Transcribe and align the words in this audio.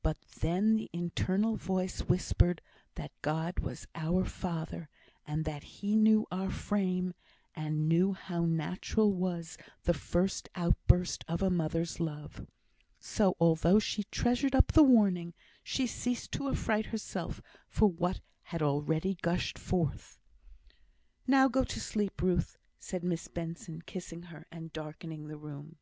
But 0.00 0.20
then 0.38 0.76
the 0.76 0.88
internal 0.92 1.56
voice 1.56 1.98
whispered 2.02 2.62
that 2.94 3.10
God 3.20 3.58
was 3.58 3.88
"Our 3.96 4.24
Father," 4.24 4.88
and 5.26 5.44
that 5.44 5.64
He 5.64 5.96
knew 5.96 6.24
our 6.30 6.52
frame, 6.52 7.14
and 7.52 7.88
knew 7.88 8.12
how 8.12 8.44
natural 8.44 9.12
was 9.12 9.58
the 9.82 9.92
first 9.92 10.48
outburst 10.54 11.24
of 11.26 11.42
a 11.42 11.50
mother's 11.50 11.98
love; 11.98 12.46
so, 13.00 13.34
although 13.40 13.80
she 13.80 14.04
treasured 14.04 14.54
up 14.54 14.70
the 14.70 14.84
warning, 14.84 15.34
she 15.64 15.84
ceased 15.88 16.30
to 16.34 16.46
affright 16.48 16.86
herself 16.86 17.42
for 17.66 17.88
what 17.88 18.20
had 18.42 18.62
already 18.62 19.18
gushed 19.20 19.58
forth. 19.58 20.20
"Now 21.26 21.48
go 21.48 21.64
to 21.64 21.80
sleep, 21.80 22.22
Ruth," 22.22 22.56
said 22.78 23.02
Miss 23.02 23.26
Benson, 23.26 23.82
kissing 23.82 24.22
her, 24.30 24.46
and 24.52 24.72
darkening 24.72 25.26
the 25.26 25.36
room. 25.36 25.74